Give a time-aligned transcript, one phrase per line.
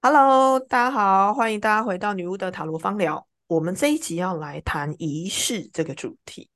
[0.00, 3.26] Hello，大家好，欢迎大家回到女巫的塔罗方聊。
[3.48, 6.48] 我们这一集要来谈仪式这个主题。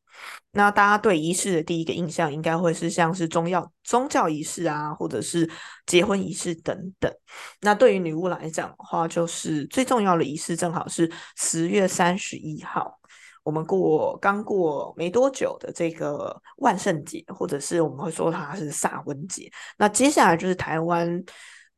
[0.52, 5.50] 那大家对仪式的第一个印象，应该会是像是宗教宗教仪式啊，或者是
[5.86, 7.12] 结婚仪式等等。
[7.60, 12.96] 那对于女巫来讲的话，就是最重要的仪式，正好是十月三十一号，
[13.42, 19.50] 我们过刚过没多久的这个万圣节，或者是我们会说它是萨温节。
[19.78, 21.24] 那接下来就是台湾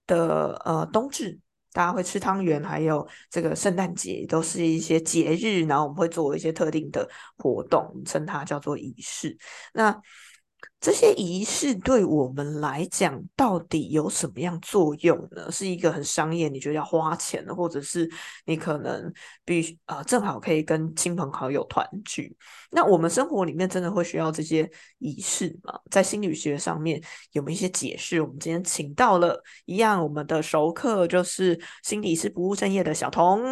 [0.07, 1.41] 的呃冬至。
[1.75, 7.07] 大家会吃汤圆，还有这个圣诞节，都是一些节日，然后我们会做一些特定的
[7.37, 9.37] 活动，称它叫做仪式。
[9.73, 10.01] 那
[10.81, 15.51] 这些仪式对我们来讲，到底有什么样作用呢？
[15.51, 18.09] 是一个很商业，你觉得要花钱的，或者是
[18.45, 19.13] 你可能
[19.45, 22.37] 必须啊，正好可以跟亲朋好友团聚。
[22.71, 25.73] 那我们生活里面真的会需要这些仪式吗？
[25.91, 27.03] 在心理学上面
[27.33, 28.21] 有没有一些解释？
[28.21, 33.43] 我们今天请到了一样，我们的熟客就是心理师不务正业的小童。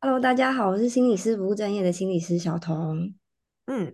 [0.00, 3.14] Hello，大家好，我是心理师不务正业的心理师小童。
[3.66, 3.92] 嗯。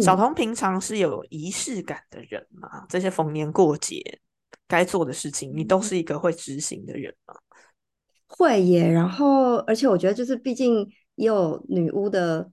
[0.00, 2.86] 小童平常是有仪式感的人吗？
[2.88, 4.20] 这些逢年过节
[4.66, 7.34] 该做的事情，你都是一个会执行的人吗？
[8.26, 12.50] 会耶，然后而且我觉得就是毕竟也有女巫的，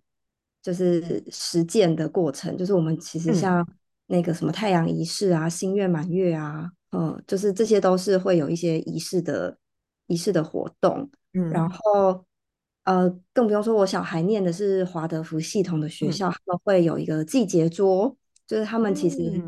[0.61, 3.65] 就是实践的过程，就是我们其实像
[4.07, 9.57] 那个什么太阳仪式啊、新月满月啊，嗯，就是这些都是会有一些仪式的
[10.07, 12.25] 仪式的活动，嗯，然后。
[12.89, 19.39] 呃，更不用说，我小孩念的是华德福系统的学校，他们会有一个季节桌，就是他们其实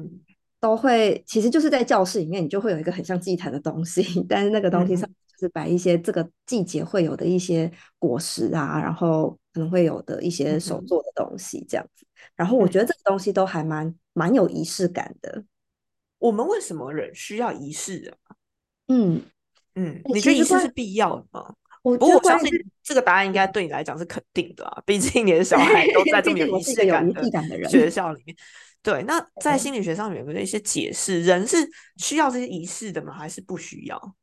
[0.60, 12.06] 都会，其实就是在教室里面，你就会有一个很像祭坛的东西， 但是那个东西上就是摆一些这个季节会有的一些果实啊，然后可能会有的一些手做的东西这样子。
[12.36, 15.44] 然后我觉得这个东西都还蛮蛮有仪式感的。
[16.20, 18.36] 我们为什么人需要仪式啊？
[18.90, 19.20] 嗯
[19.74, 21.56] 嗯，你觉得仪式是必要的吗？
[21.82, 22.50] 不过我相信
[22.84, 28.36] 这个答案应该对你来讲是肯定的啊，毕竟你的小孩都在 这么有仪式感的学校里面。
[28.84, 31.24] 对，那 在心理学上有没有一些解释？
[31.24, 31.58] 人是
[31.98, 33.14] 需要这些仪式的吗？
[33.14, 34.16] 还是不需要？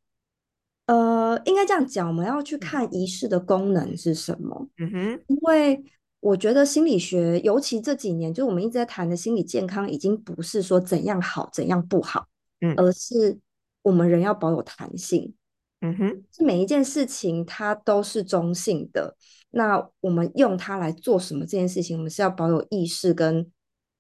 [0.87, 4.69] 呃，应该这样讲，我们要去看仪式的功能是什么。
[4.79, 5.85] 嗯哼，因为
[6.21, 12.27] 我觉得心理学，尤其这几年，就我们一直在谈的心理健康，已经不是说怎样好，怎样不好，
[12.61, 13.39] 嗯，而是
[13.83, 15.35] 我们人要保有弹性。
[15.81, 19.17] 嗯哼，是每一件事情它都是中性的。
[19.51, 23.51] 那我们用它来做什么这件事情，我们是要保有意识跟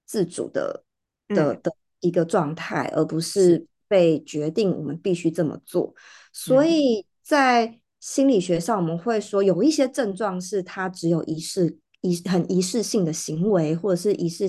[0.05, 0.85] 自主的
[1.29, 5.95] 的的一个状态，而不是被决定我们必须这么做。
[6.33, 14.47] 所以在心理学上，我们会说有一些症状是它只有仪式仪很仪式性的行为，或者是仪式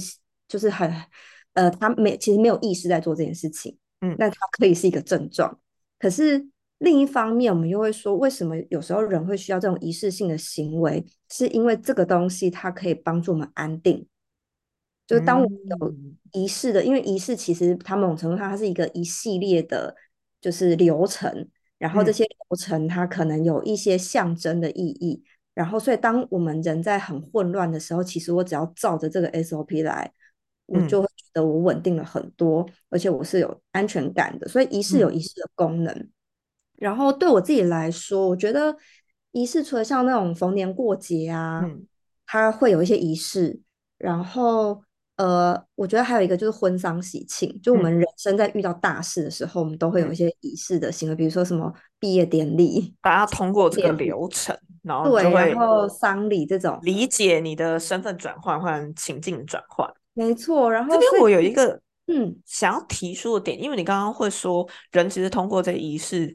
[0.48, 0.92] 就是很
[1.54, 3.78] 呃，他没其实没有意识在做这件事情。
[4.02, 5.60] 嗯，那它可以是一个症状，
[6.00, 6.50] 可是。
[6.80, 11.06] 另一方面，我们又会说，为什么有时候人会需要这种仪式性的行为？
[11.30, 14.08] 是因为这个东西它可以帮助我们安定。
[15.06, 15.96] 就是当我们有
[16.34, 19.96] 仪式的，因为仪式其实它某种程度上它是一个一系列的，
[20.40, 21.50] 就是流程。
[21.78, 25.24] 然后这些流程它可能有一些象征的意义。
[25.54, 30.10] 然后，所以当我们人在很混乱的时候，其实我只要照着这个 SOP 来，
[30.68, 34.48] 我就会觉得我稳定了很多，而且我是有安全感的。
[34.48, 36.10] 所以仪式有仪式的功能。
[36.80, 38.76] 然后对我自己来说，我觉得
[39.32, 41.62] 仪式除了像那种逢年过节啊，
[42.26, 43.60] 它会有一些仪式。
[43.98, 44.82] 然后
[45.18, 51.70] 呃，我觉得还有一个就是婚丧喜庆，就我们人生在遇到大事的时候，我们都会有一些仪式的行为，比如说什么
[52.00, 59.86] 毕业典礼，大家通过这个流程，然后对，然后丧礼这种，理解你的身份转换或情境转换。
[60.14, 66.34] 没错，然后这边我有一个嗯想要提出的点，因为你刚刚会说人其实通过这仪式。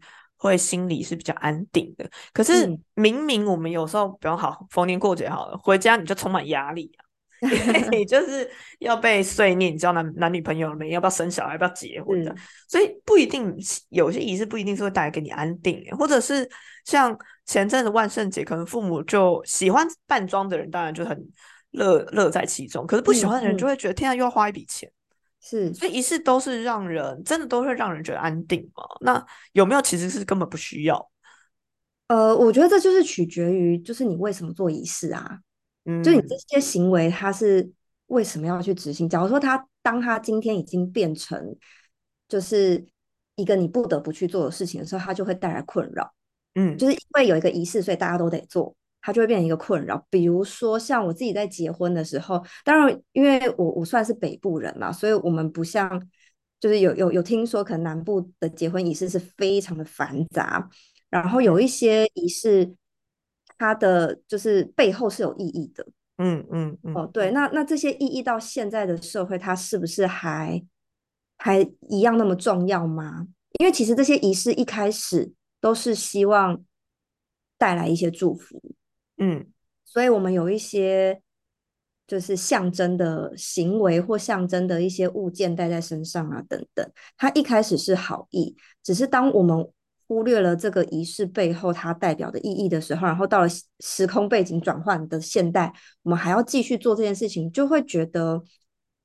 [0.48, 7.00] 会心里是比较安定的，可是明明我们有时候，比方好逢年过节好了，回家你就充满压力啊，
[7.90, 12.34] 你就是要被碎念，你知道男男女朋友们要不要生小孩，要不要结婚的，
[12.68, 13.56] 所以不一定
[13.88, 16.46] 有些仪式不一定是会带来给你安定，或者是
[16.84, 17.16] 像
[17.46, 21.18] 前阵子万圣节，可能父母就喜欢扮装的人，当然就很
[21.70, 24.90] 乐乐在其中，可是不喜欢的人就会觉得天啊又要花一笔钱。
[25.46, 28.82] 是，所以仪式都是让人真的都会让人觉得安定嘛？
[29.02, 31.10] 那有没有其实是根本不需要？
[32.06, 35.40] 呃，我觉得这就是取决于，就是你为什么做仪式啊？
[35.84, 37.70] 嗯，就你这些行为，它是
[38.06, 39.06] 为什么要去执行？
[39.06, 41.54] 假如说他当他今天已经变成
[42.26, 42.82] 就是
[43.36, 46.14] 一个你不得不去做的事情的时候，他就会带来困扰。
[46.54, 48.74] 嗯，就是因为有一个仪式，所以大家都得做。
[49.06, 56.02] 它就会变成一个困扰，比如说像我自己在结婚的时候，当然因为我我算是北部人嘛，所以我们不像
[56.58, 60.66] 就是有有有听说，可能南部的结婚仪式是非常的繁杂，
[61.10, 62.74] 然后有一些仪式，
[63.58, 65.86] 它的就是背后是有意义的。
[66.16, 66.94] 嗯嗯嗯。
[66.94, 70.64] 哦，对，那那这些意义到现在的社会，它是不是还
[71.36, 71.60] 还
[71.90, 73.26] 一样那么重要吗？
[73.60, 75.30] 因为其实这些仪式一开始
[75.60, 76.64] 都是希望
[77.58, 78.58] 带来一些祝福。
[79.18, 79.46] 嗯，
[79.84, 81.20] 所以我们有一些。
[82.06, 86.86] 就是象征的行为或象征的一些物件带在身上啊，等等。
[87.16, 89.66] 它一开始是好意，只是当我们
[90.06, 93.46] 忽略了这个仪式背后它代表的意义的时候，然后到了
[93.80, 95.72] 时空背景转换的现代，
[96.02, 98.44] 我们还要继续做这件事情，就会觉得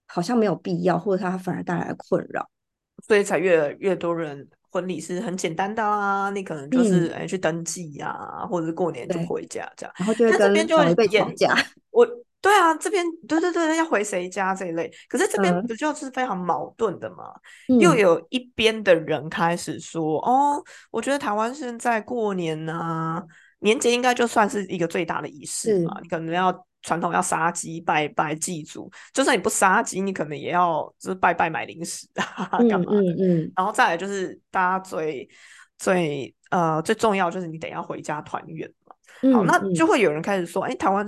[0.06, 2.50] 好像没有必要，或者它反而带来了困扰，
[3.08, 11.56] 所以才越越多人婚礼是很简单的啊，你可能就是哎去登记啊，或者是过年就回家这样，然后就会跟长辈吵架。
[11.92, 12.08] 我。
[12.42, 17.26] 对啊，这边对对对，要回谁家这一类，可是这边不就是非常矛盾的吗？
[17.82, 23.22] 又有一边的人开始说：“哦，我觉得台湾现在过年啊，
[23.60, 26.00] 年节应该就算是一个最大的仪式嘛。
[26.02, 33.52] 你可能要传统要杀鸡拜拜祭祖，就算你不杀鸡，你可能也要就是拜拜买零食啊， 干嘛的？
[33.56, 35.30] 然后再来就是大家最
[35.78, 38.96] 最呃最重要就是你等要回家团圆嘛。
[39.34, 41.08] 好，那就会有人开始说：哎，台湾。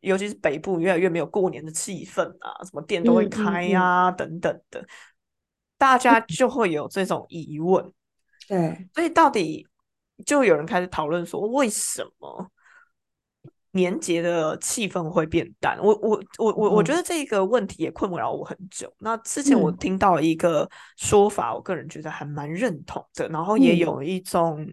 [0.00, 4.82] 尤其是北部越来越没有过年的气氛啊，什么店都会开呀，等等的，
[5.76, 7.92] 大家就会有这种疑问。
[8.48, 9.68] 对，所以到底
[10.24, 12.50] 就有人开始讨论说，为什么
[13.72, 15.78] 年节的气氛会变淡？
[15.82, 18.92] 我我我我我觉得这个问题也困扰我很久。
[18.98, 24.66] 那之前我听到一个说法，我个人觉得还蛮认同的，然后也有一种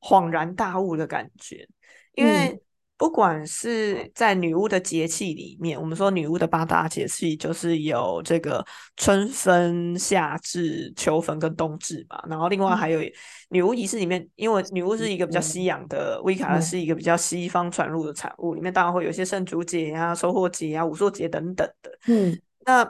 [0.00, 1.68] 恍然大悟的感觉，
[2.14, 2.60] 因为。
[3.02, 8.64] 不管是在女巫的节气里面，我们说女巫的八大节气就是有这个
[8.96, 12.22] 春分、夏至、秋分跟冬至嘛。
[12.28, 13.00] 然后另外还有
[13.48, 21.90] 女巫仪式里面，因为女巫是一个比较西洋的，维卡是一个比较西方传入的产物，里面当然会有一些圣烛节呀、收获节啊、武术节等等的。
[22.06, 22.84] 嗯，那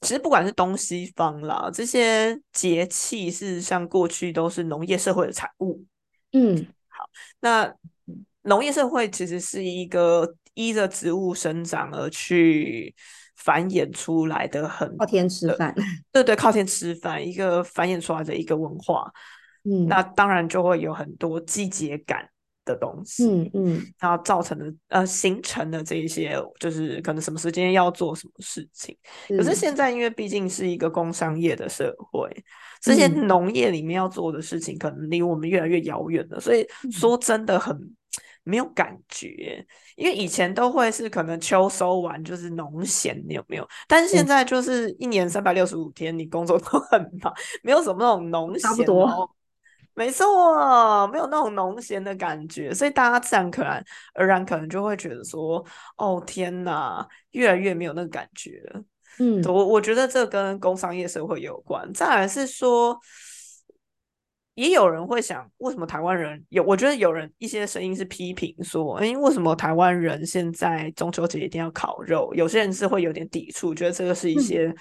[0.00, 5.84] 其实不管是东西方啦，这些节气是像过去都是农业社会的产物。
[6.32, 7.08] 嗯，好，
[7.38, 7.72] 那。
[8.44, 12.94] 农业社会其实是一个依着植物生长而去
[13.36, 15.74] 繁衍出来的，很靠天吃饭，
[16.12, 19.10] 对对，靠天吃饭，一个繁衍出来的一个文化。
[19.64, 22.28] 嗯，那当然就会有很多季节感
[22.64, 23.26] 的东西。
[23.26, 28.96] 嗯嗯，然后造成的呃形成的这一些，就是可能什么时间要做什么事情。
[29.28, 32.30] 可是现在因为毕竟是一个工商业的社会，
[32.80, 36.38] 这些农业里面要做的事情可能离我们越来越遥远了。
[36.38, 37.76] 所以说真的很。
[38.44, 43.66] 没有感觉，因为以前都会是可能秋收完就是农闲，你有没有？
[43.88, 47.32] 但是现在就是一年三百六十五天，你工作 都很忙，
[47.62, 48.70] 没有什么那种农闲。
[49.94, 53.82] 没错，没有那种农闲的感觉，所以大家自然可然
[54.12, 55.64] 而然可能就会觉得说
[55.96, 58.82] ：“哦，天哪，越来越没有那个感觉了。”
[59.20, 61.90] 嗯，我我觉得这跟工商业社会有关。
[61.94, 63.00] 再来是说。
[64.54, 66.62] 也有人会想，为什么台湾人有？
[66.62, 72.32] 我觉得有人一些声音是批评说，哎，为什么台湾人现在中秋节一定要烤肉？
[72.34, 74.72] 有些人是会有点抵触，觉得这个是一些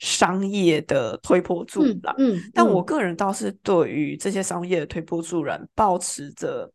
[0.00, 2.14] 商业的推波助澜。
[2.18, 6.70] 嗯，但我个人倒是对于这些商业的推波助澜，保持着，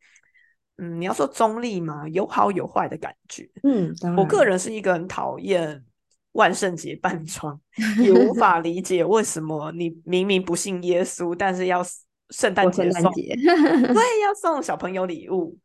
[0.78, 3.48] 嗯，你要说中立嘛，有好有坏的感觉。
[3.62, 5.84] 嗯，我个人是一个很讨厌
[6.32, 7.62] 万圣节扮装，
[8.02, 11.84] 也无法理解为什么你明明不信耶稣，但是要。
[12.30, 13.24] 圣诞节送，对，
[14.24, 15.58] 要送小朋友礼物，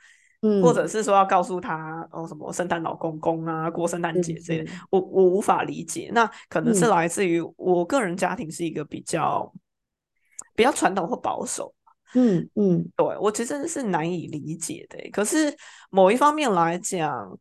[0.43, 6.11] 嗯或者是说要告诉他哦什么圣诞老公公啊，过圣诞节这类，我我无法理解。
[6.13, 9.53] 那可能是来自于我个人家庭是一个比较
[10.55, 11.75] 比较传统或保守，
[12.15, 14.99] 嗯嗯，对我其实是难以理解的。
[15.11, 15.57] 可是
[15.91, 17.39] 某一方面来讲。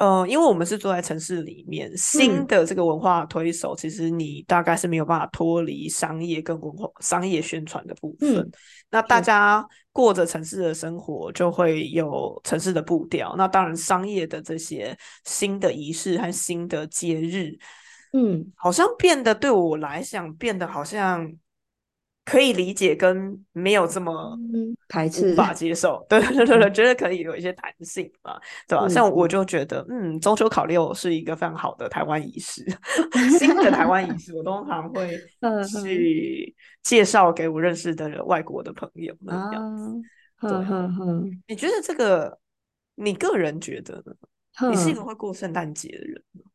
[0.00, 8.50] 呃，因为我们是住在城市里面，新的这个文化推手，其实你大概是没有办法脱离商业跟文化、商业宣传的部分。
[8.90, 13.34] 那大家过着城市的生活，就会有城市的步调。
[13.36, 17.58] 那当然，商业的这些新的仪式和新的节日，
[18.14, 21.30] 嗯，好像变得对我来讲，变得好像。
[22.24, 24.38] 可以理解跟没有这么
[24.88, 28.88] 排斥、无法接受， 对对对对，觉得可以有一些弹性嘛，对吧？
[28.88, 32.64] 像我就觉得，嗯，中秋烤六是一个非常好的台湾仪式，
[33.38, 35.18] 新的台湾仪式，我通常会
[35.82, 40.00] 去介绍给我认识的外国的朋友那样子。
[40.40, 40.50] 对，
[41.48, 42.38] 你觉得这个，
[42.94, 44.12] 你个人觉得呢？
[44.70, 46.49] 你是一个会过圣诞节的人吗？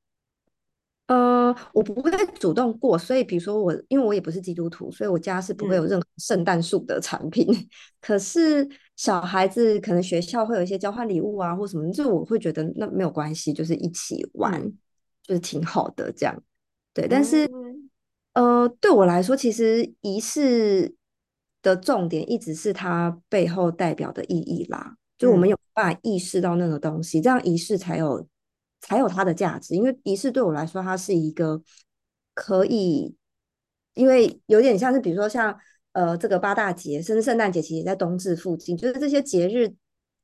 [1.53, 7.47] 呃，我不会主动过，所以比如说我，因为我也不是基督徒，所以我家是不会有任何圣诞树的产品。
[8.01, 14.61] 可是小孩子可能学校会有一些交换礼物啊，或什么，就我会觉得那没有关系，就是一起玩，
[15.23, 16.43] 就是挺好的这样。
[16.93, 17.49] 对，但是
[18.33, 20.95] 呃，对我来说，其实仪式
[21.61, 28.27] 的重点一直是它背后代表的意义啦，就我们有办法意识到那个东西，这样仪式才有。
[28.87, 31.59] 才有它的价值，因为仪式对我来说，它是一个
[32.35, 33.15] 可以，
[33.95, 35.59] 因为有点像是，比如说像
[35.93, 39.73] 呃这个八大节，甚至圣诞节，其实也在冬至附近，就是这些节日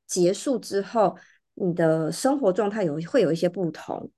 [0.06, 1.16] 结束之后，
[1.54, 4.08] 你的生活状态有会有一些不同，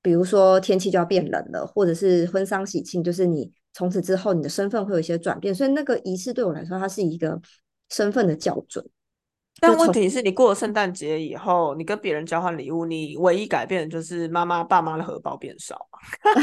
[0.00, 7.40] 比如说天气就要变冷了，或者是婚丧喜庆，就是你从此之后你的身份会有一些转变，所以那个仪式对我来说，它是一个
[7.90, 8.88] 身份的校准。
[9.58, 15.88] 但问题是你过了圣诞节以后，你跟别人交换礼物，你唯一改变的就是妈妈爸妈的荷包变少。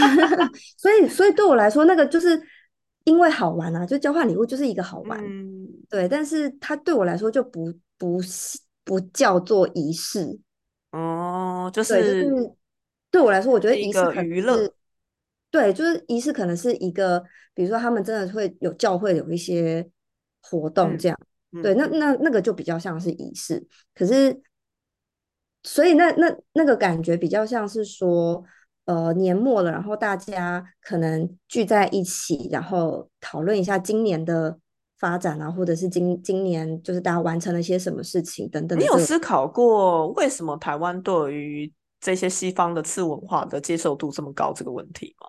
[0.78, 2.42] 所以，所以对我来说，那个就是
[3.04, 5.24] 因为好玩啊，就交换礼物就是一个好玩。
[5.90, 10.40] 对，但是它对我来说就不不是不叫做仪式。
[10.92, 12.28] 哦，就是
[13.12, 14.74] 对我来说，我觉得仪式娱乐。
[15.52, 19.88] 对，就是仪式可能是一个，比如说他们真的会有教会有一些
[20.42, 21.20] 活动这样。
[21.62, 24.42] 对，那那那个就比较像是仪式，可是，
[25.62, 28.44] 所以那那那个感觉比较像是说，
[28.86, 34.58] 呃，年末了，然后大家可能聚在一起，然后讨论一下今年的
[34.98, 38.80] 发展啊，或者是今今年就是大家完成了一些什么事情等等。
[38.80, 45.28] 你有思考过为什么台湾对于这些西方的次文化的接受度这么高这个问题吗？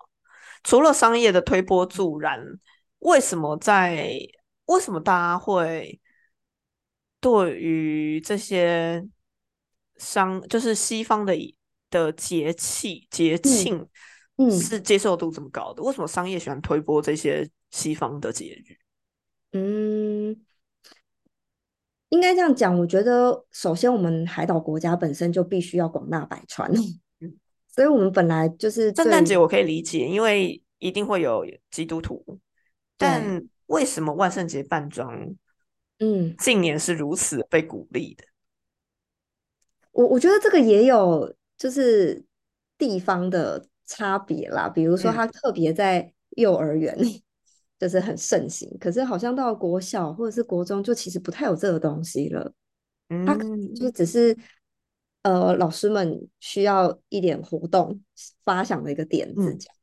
[0.63, 2.41] 除了商业的推波助澜，
[3.01, 4.19] 为什么在
[4.65, 6.01] 为什么大家会？
[7.25, 9.03] 对于这些
[9.97, 11.35] 商，就是西方的
[11.89, 13.89] 的节气节庆，
[14.37, 15.83] 嗯，是接受度这么高的？
[15.83, 18.77] 为什么商业喜欢推波这些西方的节日？
[19.53, 20.37] 嗯，
[22.11, 22.79] 应该这样讲。
[22.79, 26.71] 我觉得，首先我们海岛国家本身就必须要广纳百川，
[27.21, 27.39] 嗯，
[27.75, 32.39] 所以我们本来就是圣诞节，我可以理解，因为一定会有基督徒。
[32.99, 35.35] 但为什么万圣节扮装？
[36.05, 38.25] 嗯，近年是如此被鼓励的。
[39.93, 42.23] 我我觉得这个也有就是
[42.77, 46.95] 地方的差别啦，比如说他特别在幼儿园
[47.81, 52.53] 就是很盛行，可是好像到国小或者是国中就其实不太有这个东西了。
[53.09, 53.35] 嗯，他
[53.75, 54.37] 就只是
[55.23, 57.99] 呃老师们需要一点活动
[58.45, 59.75] 发想的一个点子讲。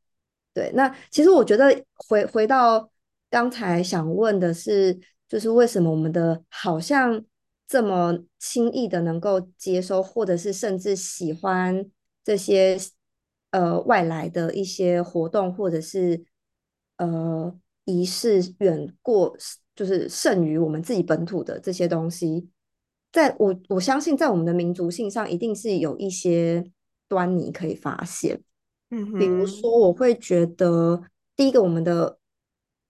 [0.54, 2.88] 对，那其实我觉得回回到
[3.28, 5.00] 刚才想问的是。
[5.32, 7.24] 就是为什么我们的好像
[7.66, 11.86] 这么轻易的能够接收，或者是甚至喜欢
[12.22, 12.76] 这些
[13.50, 16.22] 呃外来的一些活动，或者是
[16.98, 19.34] 呃仪式远过，
[19.74, 22.50] 就是胜于我们自己本土的这些东西。
[23.10, 26.62] 在我我相信，在我们的民族性上，一定是有一些
[27.08, 28.42] 端倪可以发现。
[28.90, 31.02] 嗯，比如说，我会觉得
[31.34, 32.18] 第一个，我们的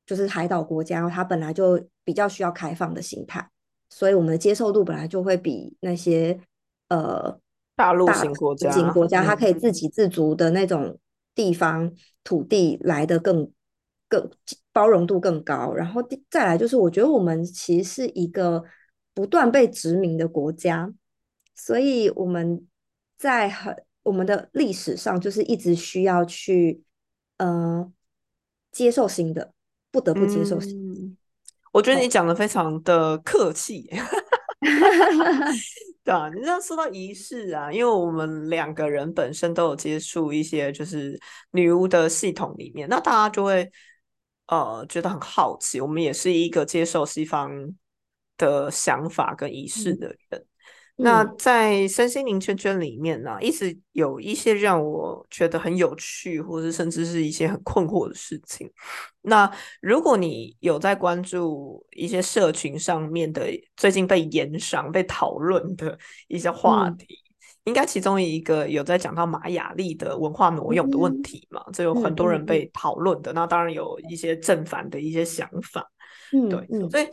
[0.07, 1.83] 就是海岛国家，它本来就。
[2.05, 3.49] 比较需要开放的心态，
[3.89, 6.37] 所以我们的接受度本来就会比那些
[6.89, 7.39] 呃
[7.77, 10.99] 大陆型国家、型国家，它可以自给自足的那种
[11.33, 11.93] 地方
[12.25, 13.49] 土地来的更
[14.09, 14.29] 更
[14.73, 15.73] 包容度更高。
[15.75, 18.65] 然后再来就是，我觉得我们其实是一个
[19.15, 20.93] 不断被殖民的国家，
[21.55, 22.67] 所以我们
[23.17, 26.83] 在很我们的历史上就是一直需要去
[27.39, 27.93] 呃
[28.73, 29.53] 接受新的，
[29.93, 31.17] 不得不接受新。
[31.71, 33.89] 我觉得你讲的非常的客气，
[36.05, 41.19] 对啊，你这样说到仪式啊，因为我们两个人本身都有接触一些就是
[41.53, 43.71] 女巫的系统里面，那大家就会
[44.49, 47.51] 呃觉得很好奇，我们也是一个接受西方
[48.37, 50.45] 的想法跟仪式的人。
[50.97, 58.71] 那在身心灵圈圈里面呢，一直有一些让我觉得很有趣，或者甚至是一些很困惑的事情。
[59.23, 67.19] 那如果你有在关注一些社群上面的最近被延上、被讨论的一些话题，
[67.65, 71.65] 应该其中一个有在讲到玛雅历的文化挪用的问题嘛？
[71.73, 73.33] 这有很多人被讨论的。
[73.33, 75.91] 那当然有一些正反的一些想法，
[76.31, 77.07] 对，所以。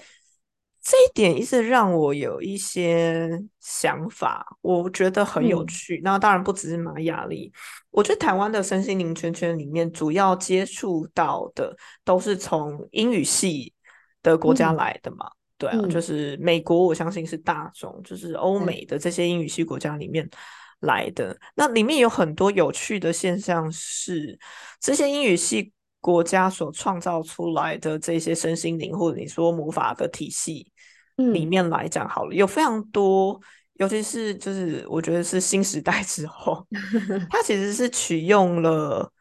[0.81, 5.99] 这一点一直让我有一些想法，我觉得很有趣。
[6.03, 7.51] 那当然不只是玛雅历，
[7.91, 13.73] 我觉得台湾的身心灵圈圈里面，主要接触到的都是从英语系
[14.23, 15.29] 的国家来的嘛。
[15.57, 20.25] 对啊，就是美国，我相信是大众，就是欧美的这些英语系国家里面，
[20.79, 21.37] 来的。
[21.55, 24.39] 那里面有很多有趣的现象，是
[24.79, 30.71] 这些英语系国家所创造出来的这些身心灵，或者你说魔法的体系
[31.15, 33.39] 里面来讲好了，有非常多，
[33.73, 36.65] 尤其是就是我觉得是新时代之后，
[37.29, 39.11] 它其实是取用了。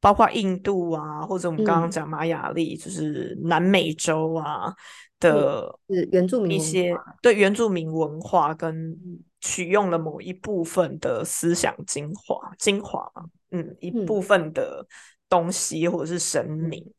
[0.00, 4.74] 包括印度啊，或者我们刚刚讲玛雅历，就是南美洲啊
[5.20, 5.72] 的
[6.10, 8.98] 原住民一些对原住民文化跟
[9.40, 13.22] 取用了某一部分的思想精华精华嘛，
[13.52, 14.84] 嗯，一部分的
[15.32, 16.92] 东西或者是神明，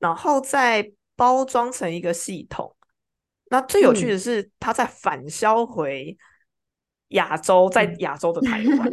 [0.00, 2.74] 然后再包装成一个系统。
[3.50, 6.18] 那最有趣的是，它在反销回
[7.10, 8.90] 亚洲，在亚洲的台湾。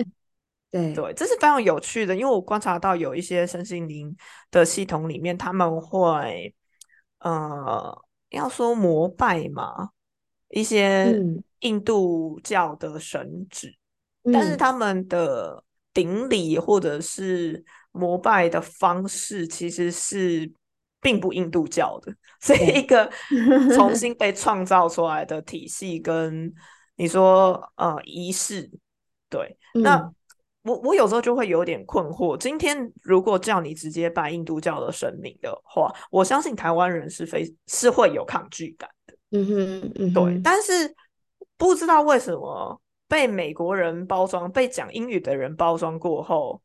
[0.93, 4.15] 对，这是非常有趣的，因为我观察到有一些身心灵
[4.51, 6.53] 的系统里面，他们会
[7.19, 9.89] 呃，要说膜拜嘛，
[10.49, 11.17] 一些
[11.61, 13.73] 印度教的神祇，
[14.31, 17.63] 但是他们的顶礼或者是
[17.95, 20.51] 膜拜的方式其实是
[21.01, 23.09] 并不印度教的，是一个
[23.75, 26.53] 重新被创造出来的体系跟
[26.97, 28.69] 你说呃仪式，
[29.29, 30.11] 对，那。
[30.65, 32.35] 我我有时候就会有点困惑。
[32.35, 39.15] 今天如果叫你直接拜印度教的神明的话，我相信台湾人是非是会有抗拒感的。
[39.29, 40.41] 嗯哼，嗯对。
[40.43, 40.95] 但是
[41.55, 46.59] 不知道为什么被美国人包装，被讲英语的人包装过后，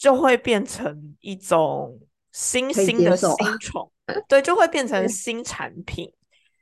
[0.00, 2.00] 就会变成一种
[2.32, 3.28] 新兴的新
[3.60, 3.92] 宠，
[4.26, 6.10] 对，就会变成新产品，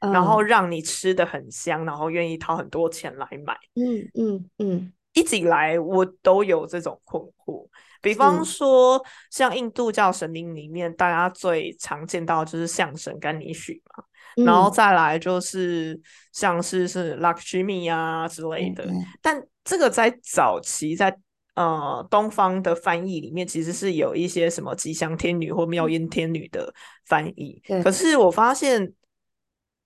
[0.01, 3.57] 然后让你吃的很香，然后愿意掏很多钱来买。
[3.77, 4.93] 嗯嗯嗯。
[5.15, 7.67] 一直以来，我都有这种困惑。
[8.01, 14.05] 比方说，像印度教神灵里面，大家最常见到就是象神甘尼许嘛，
[14.45, 16.01] 然后再来就是
[16.33, 18.85] 像是是 Lakshmi 啊之类的。
[19.23, 21.17] 但这个在早期在
[21.59, 26.73] 呃东方的翻译里面，其实是有一些什么吉祥天女或妙音天女的
[27.07, 27.61] 翻译。
[27.83, 28.93] 可是我发现，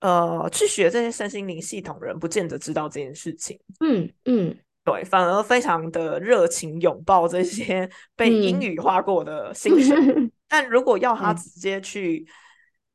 [0.01, 3.59] 呃，去学这些身心灵系统人，不见得知道这件事情。
[3.81, 4.55] 嗯嗯。
[4.85, 12.27] 对，反而非常的热情拥抱这些 被英语化过的新神， 但如果要他直接去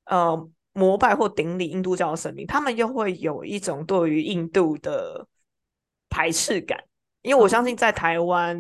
[0.06, 5.26] 呃膜拜或顶礼印度教的神明，他们又会有一种对于印度的
[6.10, 6.78] 排斥感，
[7.22, 8.58] 因为我相信在台湾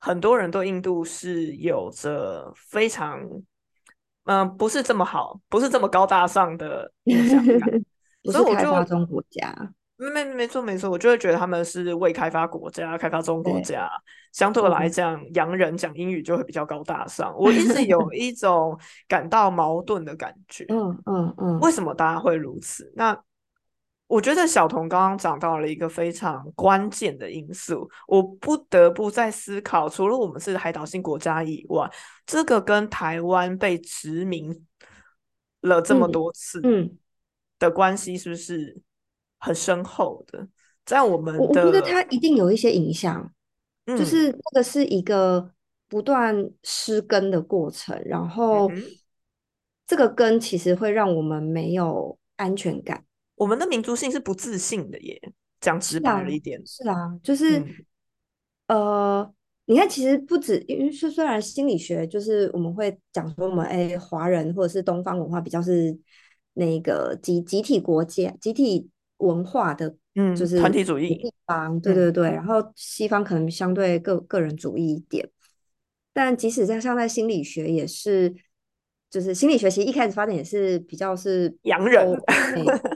[0.00, 3.20] 很多人对印度是有着非常
[4.24, 7.60] 嗯不是这么好，不是这么高大上的 印象感，
[8.24, 9.54] 所以我就中国家。
[10.00, 13.90] 没没没错没错，我就会觉得他们是未开发国家、开发中国家，
[14.32, 17.34] 相对来讲，洋人讲英语就会比较高大上。
[17.36, 20.64] 我一直有 一种感到矛盾的感觉。
[20.68, 22.92] 嗯嗯嗯，为什么大家会如此？
[22.94, 23.18] 那
[24.08, 31.88] 我觉得小童刚刚讲到了一个非常关键的因素，我不得不在思考，除了我们是海岛性国家以外，
[32.26, 34.66] 这个跟台湾被殖民
[35.60, 36.98] 了这么多次，嗯，
[37.60, 38.82] 的关系是不是？
[39.40, 40.48] 很深厚的，
[40.84, 43.32] 在我们我我觉得它一定有一些影响，
[43.86, 45.52] 就是这个是一个
[45.88, 48.68] 不断失根的过程，然后
[49.86, 53.04] 这个根其实会让我们没有安全感。
[53.38, 55.20] 我们的民族性是不自信的耶，
[55.60, 57.64] 讲直白了一点，是啊，就是
[58.66, 59.32] 呃，
[59.66, 65.98] 你看，其实不止，因为虽虽然心理学就是我们会讲说我们哎，华人或者是东方文化比较是
[66.54, 68.90] 那个集集体国家集体。
[69.18, 72.30] 文化的，嗯，就是团体主义地方，对对对。
[72.30, 75.28] 然后西方可能相对个个人主义一点，
[76.12, 78.32] 但即使在像在心理学也是，
[79.10, 82.18] 就是心理学其实一开始发展也是比较是洋人，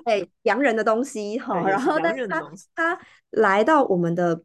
[0.05, 1.59] 对 洋人的东西哈。
[1.68, 2.42] 然后，但是他
[2.75, 2.98] 他
[3.31, 4.42] 来到我们的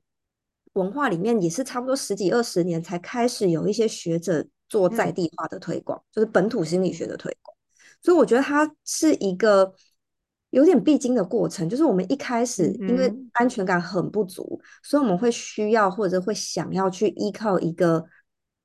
[0.74, 7.56] 文化里面，也是差不多十几二十年才开始有一些学者做在地化的推广，就是本土心理学的推广。
[8.02, 9.74] 所以我觉得它是一个。
[10.52, 18.04] 有点必经的过程，就是我们一开始因为安全感很不足，所以我们会需要或者会想要去依靠一个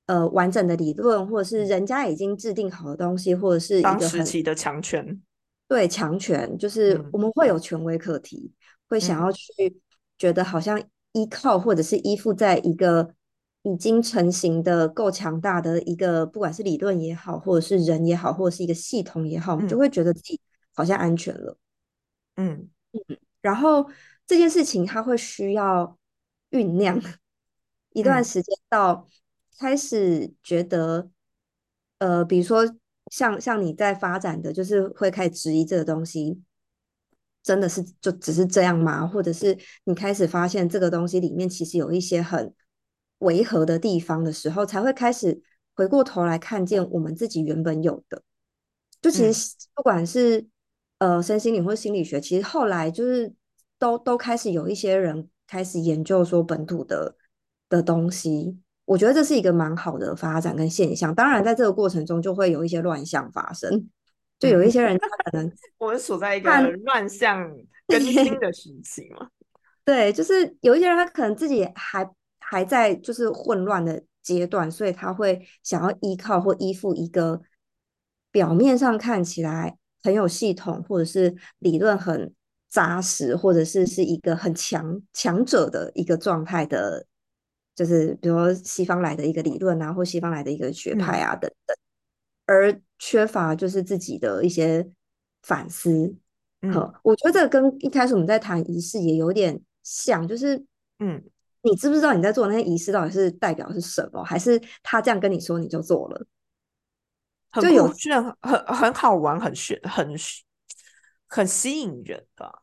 [0.06, 5.20] 呃完整的理论，或者是人家已经制定好的东西，或者是一个时期的强权。
[5.68, 8.52] 对强权，就是我们会有权威课题，
[8.88, 9.80] 会想要去
[10.18, 13.14] 觉得好像依靠或者是依附在一个
[13.62, 20.38] 已经成型的够强大的一个，不管是理论也好，或者是人也好，或者是一个系统也好，我们就会觉得自己
[20.74, 21.56] 好像安全了。
[22.36, 23.88] 嗯嗯，然后
[24.26, 25.96] 这件事情它会需要
[26.50, 27.00] 酝酿
[27.94, 29.08] 一段时间，到
[29.58, 31.10] 开始觉得，
[31.98, 32.64] 呃，比如说
[33.10, 36.42] 像像你在发展的，就是会开始质疑这个东西，
[37.42, 39.06] 真的是就只是这样吗？
[39.06, 42.52] 或者是你开始发现这个东西里面其实有一些很
[43.18, 45.42] 违和的地方的时候，才会开始
[45.74, 48.22] 回过头来看见我们自己原本有的。
[49.00, 50.46] 就其实不管是
[50.98, 53.32] 呃身心灵或心理学，其实后来就是
[53.78, 57.16] 都都开始有一些人开始研究说本土的
[57.68, 58.58] 的东西。
[58.92, 61.14] 我觉得这是一个蛮好的发展跟现象。
[61.14, 63.88] 当然，在这个过程中就会有一些乱象发生。
[64.38, 66.50] 就有一些人，他可能 我们处在一个
[66.84, 67.50] 乱象
[67.88, 69.28] 更新的时期嘛。
[69.82, 72.06] 对，就是有一些人，他可能自己还
[72.38, 77.40] 还在就是混乱的阶段，所以他会想要依靠或依附一个
[78.30, 82.34] 表面上看起来很有系统，或者是理论很
[82.68, 87.06] 扎实，或者是是一个很强强者的一个状态的，
[87.74, 91.76] 就是比如说西方来的一个理论啊，或西方来的一个学派啊等等。
[92.44, 94.86] 而缺乏就是自己的一些
[95.42, 96.14] 反思，
[96.60, 100.56] 嗯，我觉得这跟一开始我们在谈仪式也有点像，就是
[100.98, 101.22] 嗯，
[101.62, 106.26] 你知不知道你在做那些仪式到底是代表是什么，还是他这样跟你说你就做了，
[107.60, 110.14] 就有很很很好玩，很炫，很
[111.28, 112.61] 很吸引人的。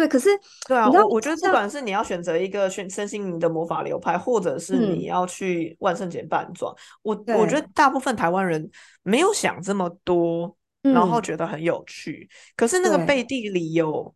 [0.00, 0.30] 对，可是
[0.66, 8.70] 对啊，我我觉得不管是你要选择一个选身心灵的魔法流派，或者是你要去万圣节扮装，我我觉得大部分台湾人
[9.02, 12.26] 没有想这么多，然后觉得很有趣。
[12.56, 14.14] 可是那个背地里有，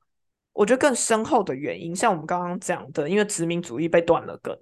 [0.55, 4.59] 我觉得更深厚的原因，像我们刚刚讲的，因为殖民主义被断了根，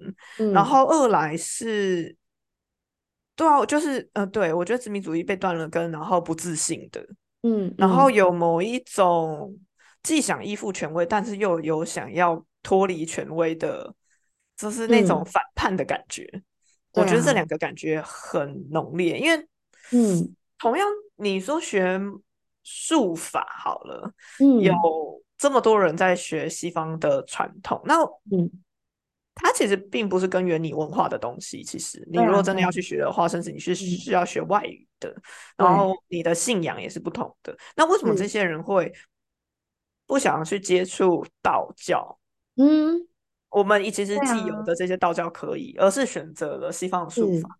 [0.52, 2.16] 然后二来是，
[3.36, 7.00] 对啊，就是呃，对我觉得殖民主义被断了根，然后不自信的，
[7.42, 9.56] 嗯，然后有某一种。
[10.02, 13.94] 既想依附权威，但是又有想要脱离权威的，
[14.56, 16.28] 就是那种反叛的感觉。
[16.92, 19.36] 我觉得这两个感觉很浓烈，因为，
[19.92, 20.86] 嗯，同样
[21.16, 21.98] 你说学
[22.62, 24.74] 术法好了，嗯，有
[25.38, 27.94] 这么多人在学西方的传统，那，
[28.30, 28.50] 嗯，
[29.34, 31.62] 它其实并不是根源你文化的东西。
[31.62, 35.14] 其实，你如果真的要去学的话，甚至你是需要学外语的，
[35.56, 37.56] 然后你的信仰也是不同的。
[37.74, 38.92] 那为什么这些人会？
[40.12, 42.18] 不想去接触道教，
[42.56, 43.08] 嗯，
[43.48, 47.58] 我们其实既有的这些道教可以，而是选择了西方的术法，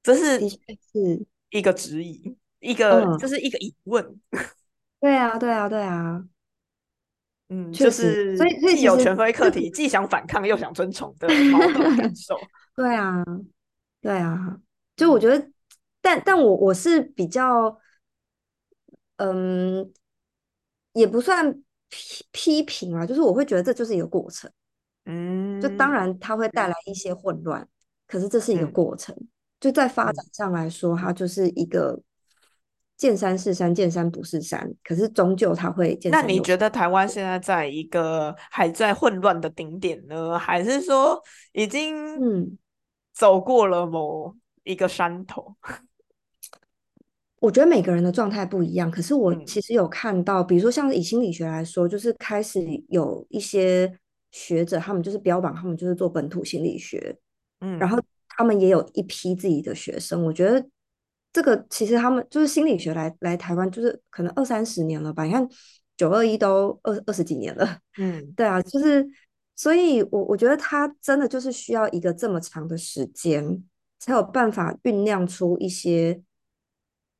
[0.00, 4.20] 这是是一个质疑，一个就是一个疑问。
[5.00, 6.24] 对啊，对啊，对啊，
[7.48, 12.38] 嗯，就是所以既有权威课题， 既想反抗又想尊崇的矛盾感受。
[12.76, 13.24] 对啊，
[14.00, 14.60] 对啊，
[14.94, 15.50] 就我觉得，
[16.00, 17.80] 但但我我是比较，
[19.16, 19.92] 嗯，
[20.92, 21.60] 也不算。
[21.90, 24.50] 批批评啊，就是我会觉得这就是一个过程，
[25.04, 27.68] 嗯，就当然它会带来一些混乱，
[28.06, 29.14] 可是这是一个过程，
[29.60, 32.00] 就在发展上来说，它就是一个
[32.96, 35.98] 见山是山，见山不是山，可是终究它会。
[36.04, 41.22] 那你觉得台湾现在在一个还在混乱的顶点呢，还是说
[41.52, 42.56] 已经嗯。
[43.12, 45.54] 走过了某一个山头？
[47.40, 53.98] 我觉得每个人的状态不一样，可是我其实有看到，比如说像以心理学来说，就是开始有一些
[54.30, 57.16] 学者，他们就是标榜他们就是做本土心理学，
[57.60, 57.98] 嗯，然后
[58.28, 60.22] 他们也有一批自己的学生。
[60.22, 60.62] 我觉得
[61.32, 65.24] 这个其实他们就是心理学来来台湾，就是可能二三十年了吧？
[65.24, 65.48] 你看
[65.96, 69.08] 九二一都二二十几年了， 嗯，对啊，就是
[69.56, 73.64] 所以，我我觉得他真的就是需要一个这么长的时间，
[73.98, 76.20] 才有办法酝酿出一些。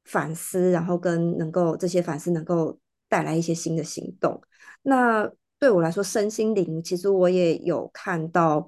[0.04, 4.40] 反思，然后跟能够这些反思能够带来一些新的行动。
[4.82, 8.66] 那对我来说，身心灵其实我也有看到，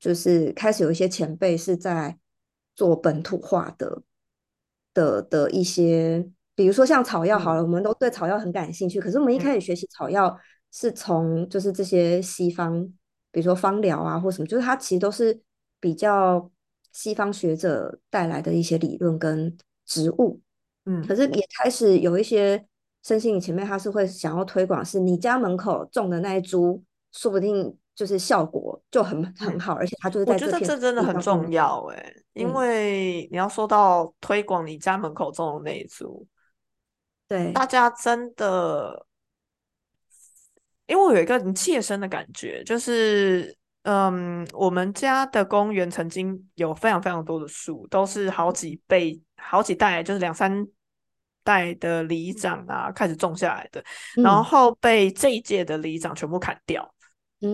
[0.00, 2.18] 就是开始有一些前辈是在
[2.74, 4.02] 做本土化的
[4.92, 9.00] 的的一些，比如说像草药好了，我们都对草药很感兴趣。
[9.00, 10.36] 可是我们一开始学习草药
[10.72, 12.84] 是从就是这些西方，
[13.30, 15.40] 比如说芳疗啊或什么，就是它其实都是
[15.78, 16.50] 比较
[16.92, 20.40] 西方学者带来的一些理论跟植物。
[20.88, 22.66] 嗯，可是也开始有一些
[23.04, 36.26] 身心灵前面，他是会想要推广，是你家门口种的那一株，说不定就是效果就很很好，而且他就是在我觉得这真的很重要哎，因为你要说到推广你家门口种的那一株，
[37.28, 37.52] 对。
[37.52, 39.06] 大家真的，
[40.86, 50.66] 因为我有一个很切身的感觉，就是嗯，我们家的公园曾经有非常非常多的树，都是好几倍、好几代，就是两三。
[51.48, 53.82] 代的里长啊，开始种下来的，
[54.22, 56.86] 然后被这一届的里长全部砍掉，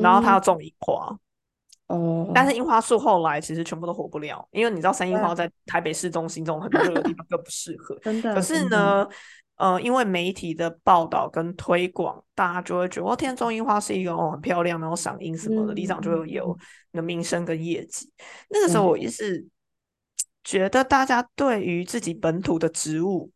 [0.02, 1.16] 然后他要种樱花。
[1.86, 7.96] 哦，但是樱花树后来其实全部都活不了，因为你知道三樱花在台北市中心这种很热的地方更不适合。
[8.00, 8.34] 真的。
[8.34, 9.06] 可是呢，
[9.56, 16.58] 呃，因为媒体的报道跟推广，大家就会觉得哦，天中樱花是一个哦很漂亮，然后赏樱什么的，里长就会有
[16.90, 18.10] 那名声跟业绩。
[18.48, 19.46] 那个时候我也是
[20.42, 23.30] 觉得大家对于自己本土的植物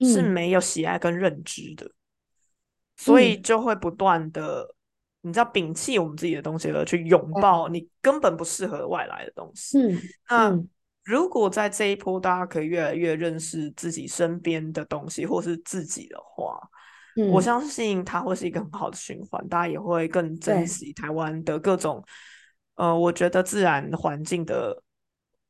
[0.00, 1.90] 是没有喜爱跟认知的，
[2.96, 4.74] 所以就会不断的，
[5.22, 9.78] 你知道，摒弃我们自己的东西，而去拥抱你根本不适合外来的东西。
[9.78, 10.64] 嗯，那。
[11.06, 16.58] 如果在这一波，大家可以越来越认识自己身边的东西，或是自己的话，
[17.30, 19.46] 我相信它会是一个很好的循环。
[19.46, 22.04] 大家也会更珍惜台湾的各种，
[22.74, 24.82] 呃，我觉得自然环境的，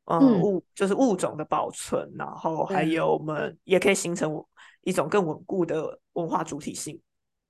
[0.07, 4.43] 呃，物就是物种的保存，然后还有我们也可以形成
[4.83, 7.01] 一种更稳固的文化主体性。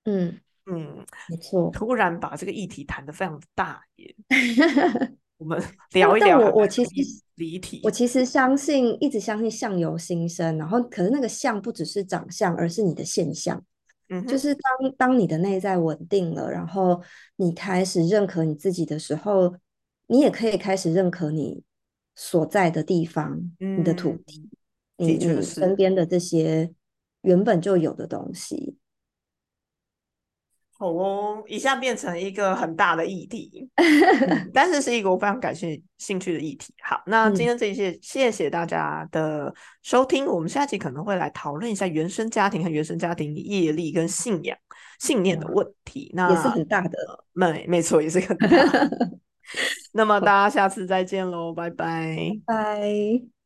[0.05, 1.69] 嗯嗯，没错。
[1.71, 4.15] 突然把这个议题谈得非常大耶。
[5.37, 6.39] 我们聊一聊。
[6.39, 6.91] 我我其实
[7.35, 7.79] 离题。
[7.83, 10.57] 我其实相信，一直相信相由心生。
[10.57, 13.63] 然后，可是那个相不只是长相，而是你的现象。
[14.09, 16.99] 嗯，就是当当你的内在稳定了，然后
[17.35, 19.53] 你开始认可你自己的时候，
[20.07, 21.61] 你也可以开始认可你
[22.19, 24.49] 所在的地方，你的土地，
[24.97, 26.73] 你你身边的这些
[27.21, 28.75] 原本就有的东西。
[30.79, 33.67] 好哦，一下变成一个很大的议题，
[34.53, 36.73] 但是是一个我非常感兴趣的议题。
[36.83, 39.53] 好，那今天这一些谢谢大家的
[39.83, 44.57] 收听，我们下期可能会来讨论一下原生家庭和原生家庭业力跟信仰
[44.99, 46.11] 信念的问题。
[46.15, 46.97] 那也是很大的，
[47.33, 48.47] 没没错，也是很大。
[49.93, 53.36] 那么大家下次再见喽，拜拜，拜。